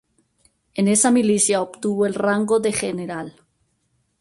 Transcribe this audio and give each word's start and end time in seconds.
En 0.73 0.87
esa 0.87 1.11
milicia 1.11 1.61
obtuvo 1.61 2.07
el 2.07 2.15
rango 2.15 2.59
de 2.59 2.71
general. 2.73 3.35